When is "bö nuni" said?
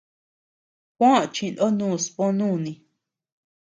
2.15-2.73